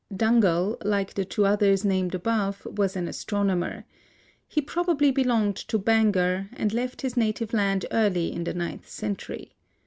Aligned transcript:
Dungal, 0.11 0.77
like 0.83 1.13
the 1.13 1.25
two 1.25 1.45
others 1.45 1.85
named 1.85 2.15
above, 2.15 2.65
was 2.65 2.95
an 2.95 3.07
astronomer. 3.07 3.85
He 4.47 4.59
probably 4.59 5.11
belonged 5.11 5.57
to 5.57 5.77
Bangor, 5.77 6.49
and 6.53 6.73
left 6.73 7.03
his 7.03 7.15
native 7.15 7.53
land 7.53 7.85
early 7.91 8.33
in 8.33 8.45
the 8.45 8.55
ninth 8.55 8.89
century. 8.89 9.53